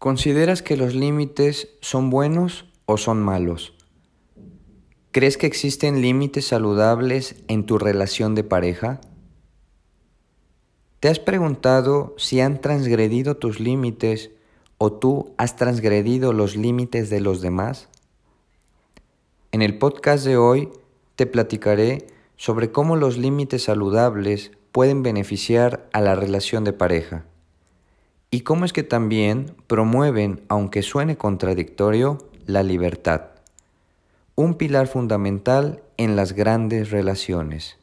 ¿Consideras 0.00 0.62
que 0.62 0.78
los 0.78 0.94
límites 0.94 1.68
son 1.82 2.08
buenos 2.08 2.64
o 2.86 2.96
son 2.96 3.20
malos? 3.20 3.74
¿Crees 5.10 5.36
que 5.36 5.46
existen 5.46 6.00
límites 6.00 6.46
saludables 6.46 7.36
en 7.48 7.66
tu 7.66 7.76
relación 7.76 8.34
de 8.34 8.42
pareja? 8.42 9.02
¿Te 11.00 11.08
has 11.08 11.18
preguntado 11.18 12.14
si 12.16 12.40
han 12.40 12.62
transgredido 12.62 13.36
tus 13.36 13.60
límites 13.60 14.30
o 14.78 14.90
tú 14.90 15.34
has 15.36 15.56
transgredido 15.56 16.32
los 16.32 16.56
límites 16.56 17.10
de 17.10 17.20
los 17.20 17.42
demás? 17.42 17.90
En 19.52 19.60
el 19.60 19.76
podcast 19.76 20.24
de 20.24 20.38
hoy 20.38 20.70
te 21.14 21.26
platicaré 21.26 22.06
sobre 22.36 22.72
cómo 22.72 22.96
los 22.96 23.18
límites 23.18 23.64
saludables 23.64 24.52
pueden 24.72 25.02
beneficiar 25.02 25.90
a 25.92 26.00
la 26.00 26.14
relación 26.14 26.64
de 26.64 26.72
pareja 26.72 27.26
y 28.30 28.42
cómo 28.42 28.64
es 28.64 28.72
que 28.72 28.82
también 28.82 29.56
promueven, 29.66 30.42
aunque 30.48 30.82
suene 30.82 31.16
contradictorio, 31.16 32.18
la 32.46 32.62
libertad, 32.62 33.30
un 34.36 34.54
pilar 34.54 34.86
fundamental 34.86 35.82
en 35.96 36.16
las 36.16 36.32
grandes 36.32 36.90
relaciones. 36.90 37.76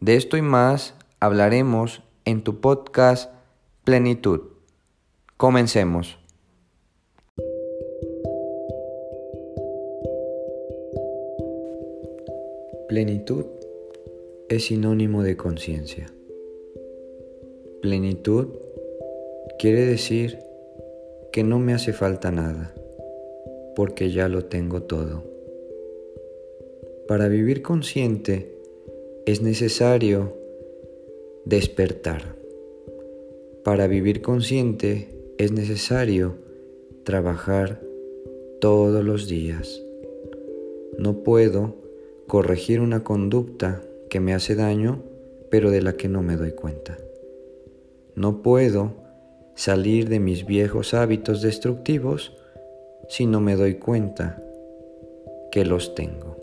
De 0.00 0.16
esto 0.16 0.36
y 0.36 0.42
más 0.42 0.94
hablaremos 1.20 2.02
en 2.24 2.42
tu 2.42 2.60
podcast 2.60 3.32
Plenitud. 3.84 4.42
Comencemos. 5.36 6.18
Plenitud 12.88 13.46
es 14.48 14.66
sinónimo 14.66 15.22
de 15.22 15.36
conciencia. 15.36 16.06
Plenitud 17.80 18.48
Quiere 19.58 19.86
decir 19.86 20.38
que 21.32 21.44
no 21.44 21.58
me 21.58 21.74
hace 21.74 21.92
falta 21.92 22.30
nada, 22.30 22.74
porque 23.74 24.10
ya 24.10 24.28
lo 24.28 24.44
tengo 24.44 24.82
todo. 24.82 25.22
Para 27.08 27.28
vivir 27.28 27.62
consciente 27.62 28.58
es 29.26 29.42
necesario 29.42 30.34
despertar. 31.44 32.36
Para 33.64 33.86
vivir 33.86 34.22
consciente 34.22 35.08
es 35.38 35.52
necesario 35.52 36.34
trabajar 37.04 37.80
todos 38.60 39.04
los 39.04 39.28
días. 39.28 39.82
No 40.98 41.22
puedo 41.22 41.76
corregir 42.26 42.80
una 42.80 43.04
conducta 43.04 43.82
que 44.08 44.20
me 44.20 44.34
hace 44.34 44.54
daño, 44.54 45.02
pero 45.50 45.70
de 45.70 45.82
la 45.82 45.94
que 45.94 46.08
no 46.08 46.22
me 46.22 46.36
doy 46.36 46.52
cuenta. 46.52 46.98
No 48.14 48.42
puedo 48.42 49.01
salir 49.54 50.08
de 50.08 50.18
mis 50.18 50.46
viejos 50.46 50.94
hábitos 50.94 51.42
destructivos 51.42 52.36
si 53.08 53.26
no 53.26 53.40
me 53.40 53.56
doy 53.56 53.74
cuenta 53.74 54.42
que 55.50 55.64
los 55.64 55.94
tengo. 55.94 56.36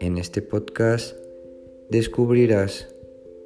En 0.00 0.18
este 0.18 0.42
podcast 0.42 1.16
descubrirás 1.90 2.94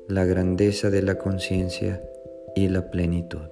la 0.08 0.24
grandeza 0.24 0.90
de 0.90 1.02
la 1.02 1.18
conciencia 1.18 2.02
y 2.54 2.68
la 2.68 2.90
plenitud. 2.90 3.48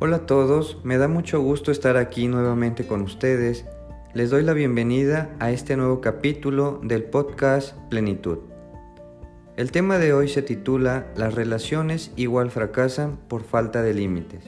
Hola 0.00 0.16
a 0.16 0.26
todos, 0.26 0.84
me 0.84 0.98
da 0.98 1.08
mucho 1.08 1.40
gusto 1.40 1.70
estar 1.70 1.96
aquí 1.96 2.28
nuevamente 2.28 2.86
con 2.86 3.00
ustedes 3.00 3.64
les 4.14 4.30
doy 4.30 4.44
la 4.44 4.52
bienvenida 4.52 5.34
a 5.40 5.50
este 5.50 5.76
nuevo 5.76 6.00
capítulo 6.00 6.80
del 6.84 7.02
podcast 7.02 7.76
Plenitud. 7.90 8.38
El 9.56 9.72
tema 9.72 9.98
de 9.98 10.12
hoy 10.12 10.28
se 10.28 10.40
titula 10.40 11.08
Las 11.16 11.34
relaciones 11.34 12.12
igual 12.14 12.52
fracasan 12.52 13.16
por 13.26 13.42
falta 13.42 13.82
de 13.82 13.92
límites. 13.92 14.44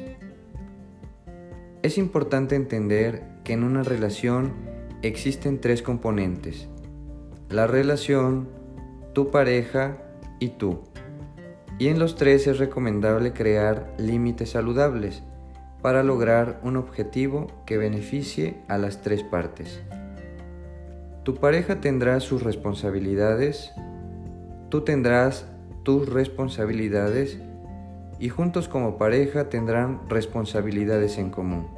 Es 1.82 1.98
importante 1.98 2.54
entender 2.54 3.24
que 3.42 3.54
en 3.54 3.64
una 3.64 3.82
relación 3.82 4.52
existen 5.02 5.60
tres 5.60 5.82
componentes. 5.82 6.68
La 7.50 7.66
relación, 7.66 8.48
tu 9.14 9.32
pareja 9.32 9.96
y 10.38 10.50
tú. 10.50 10.84
Y 11.80 11.88
en 11.88 11.98
los 11.98 12.14
tres 12.14 12.46
es 12.46 12.60
recomendable 12.60 13.32
crear 13.32 13.92
límites 13.98 14.50
saludables 14.50 15.24
para 15.86 16.02
lograr 16.02 16.58
un 16.64 16.76
objetivo 16.76 17.46
que 17.64 17.78
beneficie 17.78 18.56
a 18.66 18.76
las 18.76 19.02
tres 19.02 19.22
partes. 19.22 19.80
Tu 21.22 21.36
pareja 21.36 21.80
tendrá 21.80 22.18
sus 22.18 22.42
responsabilidades, 22.42 23.72
tú 24.68 24.80
tendrás 24.80 25.46
tus 25.84 26.08
responsabilidades 26.08 27.38
y 28.18 28.30
juntos 28.30 28.66
como 28.66 28.98
pareja 28.98 29.48
tendrán 29.48 30.00
responsabilidades 30.08 31.18
en 31.18 31.30
común. 31.30 31.68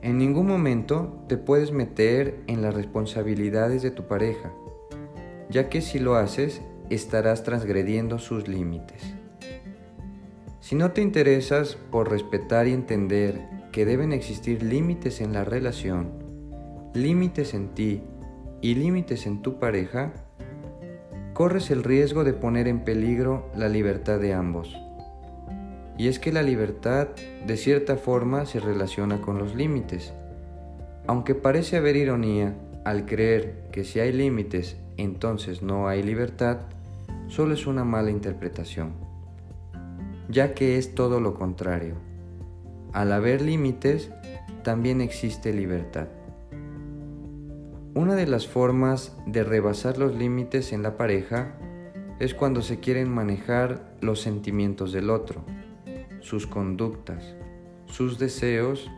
En 0.00 0.16
ningún 0.16 0.46
momento 0.46 1.22
te 1.28 1.36
puedes 1.36 1.72
meter 1.72 2.40
en 2.46 2.62
las 2.62 2.72
responsabilidades 2.72 3.82
de 3.82 3.90
tu 3.90 4.04
pareja, 4.08 4.50
ya 5.50 5.68
que 5.68 5.82
si 5.82 5.98
lo 5.98 6.14
haces 6.14 6.62
estarás 6.88 7.44
transgrediendo 7.44 8.18
sus 8.18 8.48
límites. 8.48 9.21
Si 10.62 10.76
no 10.76 10.92
te 10.92 11.02
interesas 11.02 11.76
por 11.90 12.08
respetar 12.08 12.68
y 12.68 12.72
entender 12.72 13.40
que 13.72 13.84
deben 13.84 14.12
existir 14.12 14.62
límites 14.62 15.20
en 15.20 15.32
la 15.32 15.42
relación, 15.44 16.12
límites 16.94 17.52
en 17.52 17.70
ti 17.70 18.00
y 18.60 18.76
límites 18.76 19.26
en 19.26 19.42
tu 19.42 19.58
pareja, 19.58 20.12
corres 21.32 21.72
el 21.72 21.82
riesgo 21.82 22.22
de 22.22 22.32
poner 22.32 22.68
en 22.68 22.84
peligro 22.84 23.50
la 23.56 23.68
libertad 23.68 24.20
de 24.20 24.34
ambos. 24.34 24.72
Y 25.98 26.06
es 26.06 26.20
que 26.20 26.30
la 26.30 26.42
libertad 26.42 27.08
de 27.44 27.56
cierta 27.56 27.96
forma 27.96 28.46
se 28.46 28.60
relaciona 28.60 29.20
con 29.20 29.38
los 29.38 29.56
límites. 29.56 30.14
Aunque 31.08 31.34
parece 31.34 31.76
haber 31.76 31.96
ironía 31.96 32.54
al 32.84 33.04
creer 33.04 33.64
que 33.72 33.82
si 33.82 33.98
hay 33.98 34.12
límites 34.12 34.76
entonces 34.96 35.60
no 35.60 35.88
hay 35.88 36.04
libertad, 36.04 36.58
solo 37.26 37.52
es 37.52 37.66
una 37.66 37.82
mala 37.82 38.12
interpretación 38.12 39.11
ya 40.28 40.54
que 40.54 40.78
es 40.78 40.94
todo 40.94 41.20
lo 41.20 41.34
contrario. 41.34 41.96
Al 42.92 43.12
haber 43.12 43.42
límites, 43.42 44.10
también 44.62 45.00
existe 45.00 45.52
libertad. 45.52 46.08
Una 47.94 48.14
de 48.14 48.26
las 48.26 48.46
formas 48.46 49.16
de 49.26 49.44
rebasar 49.44 49.98
los 49.98 50.14
límites 50.14 50.72
en 50.72 50.82
la 50.82 50.96
pareja 50.96 51.54
es 52.20 52.34
cuando 52.34 52.62
se 52.62 52.80
quieren 52.80 53.12
manejar 53.12 53.96
los 54.00 54.20
sentimientos 54.20 54.92
del 54.92 55.10
otro, 55.10 55.44
sus 56.20 56.46
conductas, 56.46 57.34
sus 57.86 58.18
deseos 58.18 58.90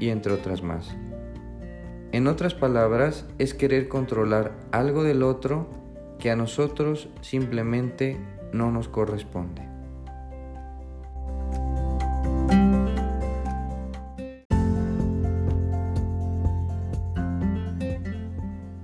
y 0.00 0.08
entre 0.08 0.32
otras 0.32 0.62
más. 0.62 0.96
En 2.12 2.26
otras 2.26 2.54
palabras, 2.54 3.26
es 3.38 3.52
querer 3.52 3.88
controlar 3.88 4.52
algo 4.72 5.04
del 5.04 5.22
otro 5.22 5.68
que 6.18 6.30
a 6.30 6.36
nosotros 6.36 7.10
simplemente 7.20 8.16
no 8.52 8.70
nos 8.72 8.88
corresponde. 8.88 9.68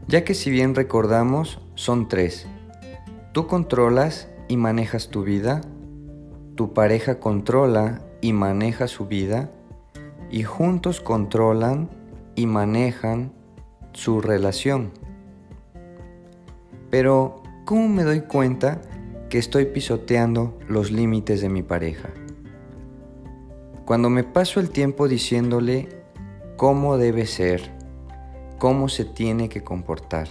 Ya 0.09 0.25
que 0.25 0.34
si 0.34 0.50
bien 0.50 0.75
recordamos, 0.75 1.60
son 1.75 2.09
tres. 2.09 2.47
Tú 3.32 3.47
controlas 3.47 4.28
y 4.48 4.56
manejas 4.56 5.09
tu 5.09 5.25
vida, 5.25 5.62
tu 6.54 6.72
pareja 6.72 7.19
controla 7.19 8.03
y 8.20 8.32
maneja 8.32 8.87
su 8.87 9.06
vida, 9.06 9.50
y 10.31 10.43
juntos 10.43 11.00
controlan 11.00 11.91
y 12.34 12.47
manejan 12.47 13.32
su 13.93 14.20
relación. 14.20 14.91
Pero, 16.90 17.43
¿cómo 17.64 17.88
me 17.88 18.05
doy 18.05 18.20
cuenta 18.20 18.81
que 19.28 19.38
estoy 19.38 19.67
pisoteando 19.67 20.58
los 20.69 20.90
límites 20.90 21.40
de 21.40 21.49
mi 21.49 21.62
pareja? 21.62 22.11
Cuando 23.84 24.11
me 24.11 24.25
paso 24.25 24.61
el 24.61 24.70
tiempo 24.70 25.08
diciéndole 25.08 25.88
cómo 26.56 26.96
debe 26.96 27.26
ser, 27.26 27.73
cómo 28.64 28.88
se 28.88 29.05
tiene 29.05 29.50
que 29.50 29.62
comportar. 29.62 30.26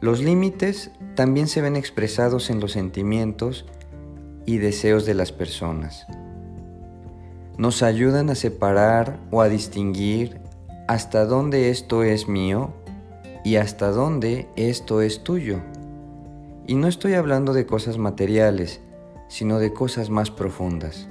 Los 0.00 0.22
límites 0.22 0.90
también 1.14 1.46
se 1.46 1.60
ven 1.60 1.76
expresados 1.76 2.48
en 2.48 2.58
los 2.58 2.72
sentimientos 2.72 3.66
y 4.46 4.56
deseos 4.56 5.04
de 5.04 5.12
las 5.12 5.30
personas. 5.30 6.06
Nos 7.58 7.82
ayudan 7.82 8.30
a 8.30 8.34
separar 8.34 9.20
o 9.30 9.42
a 9.42 9.50
distinguir 9.50 10.40
hasta 10.88 11.26
dónde 11.26 11.68
esto 11.68 12.02
es 12.02 12.28
mío 12.28 12.72
y 13.44 13.56
hasta 13.56 13.90
dónde 13.90 14.48
esto 14.56 15.02
es 15.02 15.22
tuyo. 15.22 15.60
Y 16.66 16.76
no 16.76 16.88
estoy 16.88 17.12
hablando 17.12 17.52
de 17.52 17.66
cosas 17.66 17.98
materiales, 17.98 18.80
sino 19.28 19.58
de 19.58 19.74
cosas 19.74 20.08
más 20.08 20.30
profundas. 20.30 21.08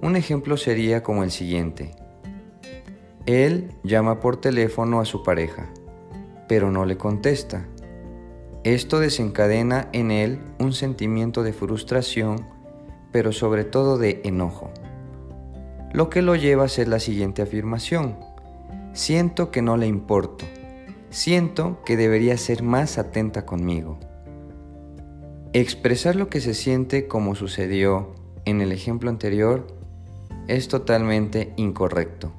Un 0.00 0.16
ejemplo 0.16 0.56
sería 0.56 1.02
como 1.02 1.24
el 1.24 1.30
siguiente. 1.30 1.94
Él 3.26 3.70
llama 3.82 4.20
por 4.20 4.36
teléfono 4.36 5.00
a 5.00 5.04
su 5.04 5.22
pareja 5.22 5.70
pero 6.48 6.70
no 6.70 6.84
le 6.84 6.96
contesta. 6.96 7.66
Esto 8.64 9.00
desencadena 9.00 9.88
en 9.92 10.10
él 10.10 10.40
un 10.58 10.72
sentimiento 10.72 11.42
de 11.42 11.52
frustración, 11.52 12.46
pero 13.12 13.32
sobre 13.32 13.64
todo 13.64 13.98
de 13.98 14.20
enojo, 14.24 14.70
lo 15.92 16.10
que 16.10 16.22
lo 16.22 16.34
lleva 16.34 16.62
a 16.62 16.66
hacer 16.66 16.88
la 16.88 16.98
siguiente 16.98 17.42
afirmación. 17.42 18.16
Siento 18.92 19.50
que 19.50 19.62
no 19.62 19.76
le 19.76 19.86
importo. 19.86 20.44
Siento 21.10 21.82
que 21.84 21.96
debería 21.96 22.36
ser 22.36 22.62
más 22.62 22.98
atenta 22.98 23.44
conmigo. 23.46 23.98
Expresar 25.52 26.16
lo 26.16 26.28
que 26.28 26.40
se 26.40 26.54
siente 26.54 27.06
como 27.06 27.34
sucedió 27.34 28.14
en 28.44 28.60
el 28.60 28.72
ejemplo 28.72 29.10
anterior 29.10 29.66
es 30.48 30.66
totalmente 30.68 31.52
incorrecto. 31.56 32.32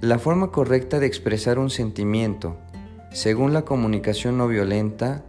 La 0.00 0.18
forma 0.18 0.50
correcta 0.50 0.98
de 0.98 1.06
expresar 1.06 1.58
un 1.58 1.68
sentimiento, 1.68 2.56
según 3.12 3.52
la 3.52 3.66
comunicación 3.66 4.38
no 4.38 4.48
violenta, 4.48 5.26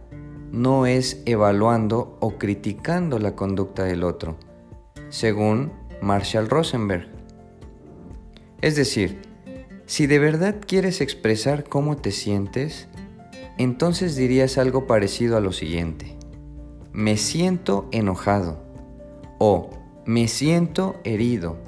no 0.50 0.86
es 0.86 1.20
evaluando 1.26 2.16
o 2.20 2.38
criticando 2.38 3.18
la 3.18 3.36
conducta 3.36 3.84
del 3.84 4.02
otro, 4.02 4.36
según 5.10 5.72
Marshall 6.00 6.48
Rosenberg. 6.48 7.06
Es 8.62 8.74
decir, 8.74 9.20
si 9.84 10.06
de 10.06 10.18
verdad 10.18 10.56
quieres 10.66 11.02
expresar 11.02 11.64
cómo 11.64 11.98
te 11.98 12.10
sientes, 12.10 12.88
entonces 13.58 14.16
dirías 14.16 14.56
algo 14.56 14.86
parecido 14.86 15.36
a 15.36 15.40
lo 15.40 15.52
siguiente. 15.52 16.16
Me 16.92 17.18
siento 17.18 17.88
enojado 17.92 18.62
o 19.38 19.68
me 20.06 20.28
siento 20.28 20.98
herido. 21.04 21.58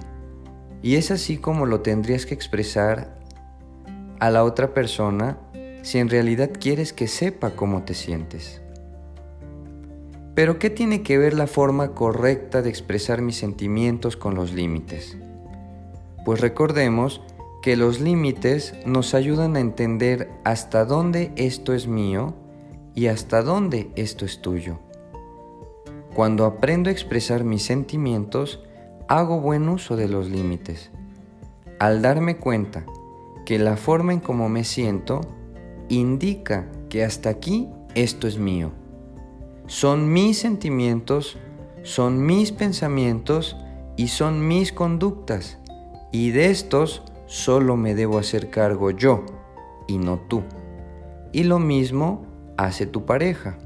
Y 0.85 0.97
es 0.97 1.11
así 1.11 1.39
como 1.39 1.65
lo 1.65 1.81
tendrías 1.81 2.27
que 2.27 2.35
expresar 2.35 3.17
a 4.21 4.29
la 4.29 4.45
otra 4.45 4.75
persona 4.75 5.39
si 5.81 5.97
en 5.97 6.11
realidad 6.11 6.51
quieres 6.61 6.93
que 6.93 7.09
sepa 7.09 7.57
cómo 7.57 7.85
te 7.85 7.95
sientes. 7.95 8.61
Pero 10.35 10.59
¿qué 10.59 10.69
tiene 10.69 11.03
que 11.03 11.17
ver 11.17 11.33
la 11.33 11.47
forma 11.47 11.93
correcta 11.93 12.61
de 12.61 12.69
expresar 12.69 13.23
mis 13.23 13.37
sentimientos 13.37 14.19
con 14.19 14.35
los 14.35 14.53
límites? 14.53 15.17
Pues 16.27 16.43
recordemos 16.43 17.23
que 17.63 17.77
los 17.77 17.99
límites 18.01 18.75
nos 18.85 19.15
ayudan 19.15 19.57
a 19.57 19.61
entender 19.61 20.29
hasta 20.45 20.85
dónde 20.85 21.33
esto 21.37 21.73
es 21.73 21.87
mío 21.87 22.35
y 22.95 23.07
hasta 23.07 23.41
dónde 23.41 23.89
esto 23.97 24.27
es 24.27 24.43
tuyo. 24.43 24.81
Cuando 26.13 26.45
aprendo 26.45 26.91
a 26.91 26.93
expresar 26.93 27.43
mis 27.43 27.63
sentimientos, 27.63 28.61
hago 29.09 29.41
buen 29.41 29.69
uso 29.69 29.97
de 29.97 30.09
los 30.09 30.31
límites. 30.31 30.91
Al 31.79 32.03
darme 32.03 32.37
cuenta 32.37 32.85
que 33.45 33.59
la 33.59 33.77
forma 33.77 34.13
en 34.13 34.21
cómo 34.21 34.49
me 34.49 34.65
siento 34.65 35.21
indica 35.89 36.67
que 36.89 37.05
hasta 37.05 37.29
aquí 37.29 37.69
esto 37.95 38.27
es 38.27 38.39
mío. 38.39 38.73
Son 39.67 40.13
mis 40.13 40.39
sentimientos, 40.39 41.37
son 41.83 42.25
mis 42.25 42.53
pensamientos 42.53 43.57
y 43.97 44.09
son 44.09 44.47
mis 44.47 44.73
conductas. 44.73 45.59
Y 46.13 46.31
de 46.31 46.51
estos 46.51 47.03
solo 47.27 47.77
me 47.77 47.95
debo 47.95 48.19
hacer 48.19 48.51
cargo 48.51 48.91
yo 48.91 49.25
y 49.87 49.99
no 49.99 50.19
tú. 50.19 50.43
Y 51.33 51.45
lo 51.45 51.59
mismo 51.59 52.25
hace 52.57 52.87
tu 52.87 53.05
pareja. 53.05 53.59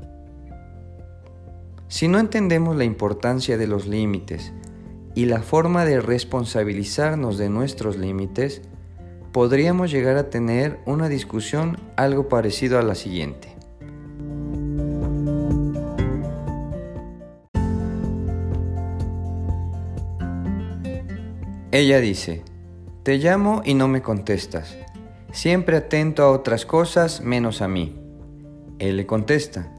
Si 1.88 2.08
no 2.08 2.18
entendemos 2.18 2.76
la 2.76 2.84
importancia 2.84 3.56
de 3.56 3.66
los 3.66 3.86
límites 3.86 4.52
y 5.18 5.24
la 5.24 5.42
forma 5.42 5.84
de 5.84 6.00
responsabilizarnos 6.00 7.38
de 7.38 7.48
nuestros 7.48 7.96
límites, 7.96 8.62
podríamos 9.32 9.90
llegar 9.90 10.16
a 10.16 10.30
tener 10.30 10.78
una 10.86 11.08
discusión 11.08 11.76
algo 11.96 12.28
parecido 12.28 12.78
a 12.78 12.82
la 12.82 12.94
siguiente. 12.94 13.48
Ella 21.72 21.98
dice, 21.98 22.44
te 23.02 23.18
llamo 23.18 23.62
y 23.64 23.74
no 23.74 23.88
me 23.88 24.02
contestas. 24.02 24.78
Siempre 25.32 25.78
atento 25.78 26.22
a 26.22 26.30
otras 26.30 26.64
cosas 26.64 27.22
menos 27.22 27.60
a 27.60 27.66
mí. 27.66 28.00
Él 28.78 28.96
le 28.96 29.04
contesta, 29.04 29.74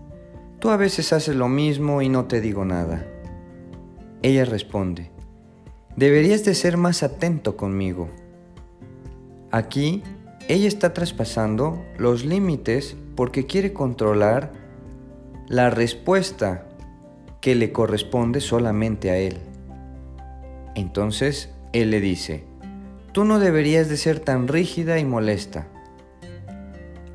tú 0.60 0.70
a 0.70 0.76
veces 0.76 1.14
haces 1.14 1.38
lo 1.38 1.48
mismo 1.48 2.02
y 2.02 2.10
no 2.10 2.26
te 2.26 2.42
digo 2.42 2.66
nada. 2.66 3.08
Ella 4.22 4.44
responde, 4.44 5.14
deberías 6.00 6.46
de 6.46 6.56
ser 6.56 6.78
más 6.78 7.04
atento 7.04 7.58
conmigo. 7.58 8.08
Aquí, 9.52 10.02
ella 10.48 10.70
está 10.70 10.94
traspasando 10.94 11.84
los 11.98 12.24
límites 12.24 12.96
porque 13.16 13.46
quiere 13.46 13.74
controlar 13.74 14.54
la 15.50 15.70
respuesta 15.70 16.66
que 17.42 17.54
le 17.54 17.74
corresponde 17.74 18.40
solamente 18.40 19.12
a 19.12 19.18
él. 19.18 19.40
Entonces, 20.74 21.50
él 21.74 21.92
le 21.92 22.00
dice, 22.00 22.46
Tú 23.12 23.26
no 23.26 23.40
deberías 23.40 23.90
de 23.90 23.98
ser 23.98 24.22
tan 24.22 24.48
rígida 24.48 25.00
y 25.00 25.06
molesta. 25.06 25.68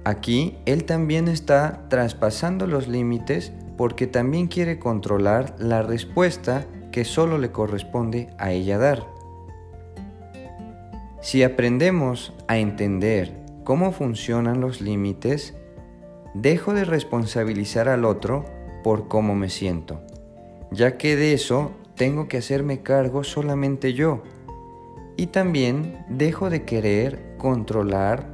Aquí 0.04 0.58
él 0.66 0.84
también 0.84 1.28
está 1.28 1.88
traspasando 1.88 2.66
los 2.66 2.88
límites 2.88 3.50
porque 3.78 4.06
también 4.06 4.48
quiere 4.48 4.78
controlar 4.78 5.56
la 5.58 5.80
respuesta 5.80 6.66
que 6.94 7.04
solo 7.04 7.38
le 7.38 7.50
corresponde 7.50 8.28
a 8.38 8.52
ella 8.52 8.78
dar. 8.78 9.04
Si 11.20 11.42
aprendemos 11.42 12.32
a 12.46 12.58
entender 12.58 13.34
cómo 13.64 13.90
funcionan 13.90 14.60
los 14.60 14.80
límites, 14.80 15.56
dejo 16.34 16.72
de 16.72 16.84
responsabilizar 16.84 17.88
al 17.88 18.04
otro 18.04 18.44
por 18.84 19.08
cómo 19.08 19.34
me 19.34 19.50
siento, 19.50 20.02
ya 20.70 20.96
que 20.96 21.16
de 21.16 21.32
eso 21.32 21.72
tengo 21.96 22.28
que 22.28 22.36
hacerme 22.36 22.82
cargo 22.82 23.24
solamente 23.24 23.92
yo 23.92 24.22
y 25.16 25.26
también 25.26 26.04
dejo 26.08 26.48
de 26.48 26.62
querer 26.62 27.34
controlar 27.38 28.30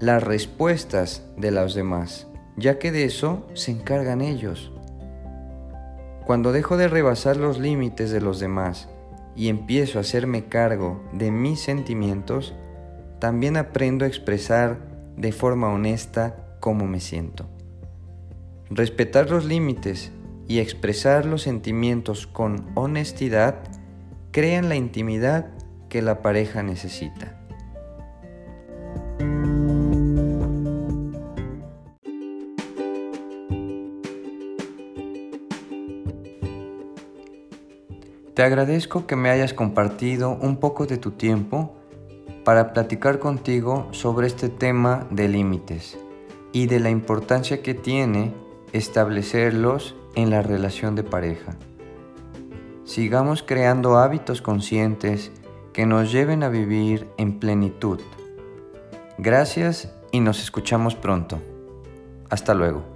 las 0.00 0.24
respuestas 0.24 1.22
de 1.36 1.52
los 1.52 1.76
demás, 1.76 2.26
ya 2.56 2.80
que 2.80 2.90
de 2.90 3.04
eso 3.04 3.46
se 3.54 3.70
encargan 3.70 4.22
ellos. 4.22 4.72
Cuando 6.26 6.50
dejo 6.50 6.76
de 6.76 6.88
rebasar 6.88 7.36
los 7.36 7.60
límites 7.60 8.10
de 8.10 8.20
los 8.20 8.40
demás 8.40 8.88
y 9.36 9.48
empiezo 9.48 9.98
a 9.98 10.00
hacerme 10.00 10.46
cargo 10.46 11.00
de 11.12 11.30
mis 11.30 11.60
sentimientos, 11.60 12.52
también 13.20 13.56
aprendo 13.56 14.04
a 14.04 14.08
expresar 14.08 14.80
de 15.16 15.30
forma 15.30 15.72
honesta 15.72 16.58
cómo 16.58 16.88
me 16.88 16.98
siento. 16.98 17.46
Respetar 18.70 19.30
los 19.30 19.44
límites 19.44 20.10
y 20.48 20.58
expresar 20.58 21.26
los 21.26 21.42
sentimientos 21.42 22.26
con 22.26 22.66
honestidad 22.74 23.60
crean 24.32 24.68
la 24.68 24.74
intimidad 24.74 25.46
que 25.88 26.02
la 26.02 26.22
pareja 26.22 26.64
necesita. 26.64 27.35
Te 38.36 38.44
agradezco 38.44 39.08
que 39.08 39.16
me 39.16 39.30
hayas 39.30 39.52
compartido 39.52 40.38
un 40.40 40.58
poco 40.58 40.86
de 40.86 40.98
tu 40.98 41.10
tiempo 41.10 41.74
para 42.44 42.72
platicar 42.72 43.18
contigo 43.18 43.88
sobre 43.90 44.28
este 44.28 44.48
tema 44.48 45.08
de 45.10 45.26
límites 45.26 45.98
y 46.52 46.68
de 46.68 46.78
la 46.78 46.90
importancia 46.90 47.60
que 47.60 47.74
tiene 47.74 48.32
establecerlos 48.72 49.96
en 50.14 50.30
la 50.30 50.42
relación 50.42 50.94
de 50.94 51.02
pareja 51.02 51.56
sigamos 52.86 53.42
creando 53.42 53.98
hábitos 53.98 54.40
conscientes 54.40 55.32
que 55.74 55.84
nos 55.84 56.12
lleven 56.12 56.42
a 56.42 56.48
vivir 56.48 57.08
en 57.18 57.38
plenitud. 57.38 58.00
Gracias 59.18 59.92
y 60.12 60.20
nos 60.20 60.40
escuchamos 60.40 60.94
pronto. 60.94 61.42
Hasta 62.30 62.54
luego. 62.54 62.95